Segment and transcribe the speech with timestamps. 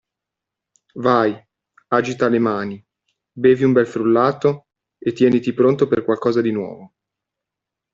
[1.05, 1.31] Vai,
[1.97, 2.83] agita le mani,
[3.41, 6.93] bevi un bel frullato, e tieniti pronto per qualcosa di nuovo!